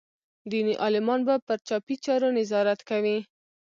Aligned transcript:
دیني 0.49 0.73
عالمان 0.83 1.19
به 1.27 1.35
پر 1.45 1.57
چاپي 1.67 1.95
چارو 2.05 2.29
نظارت 2.39 2.79
کوي. 2.89 3.17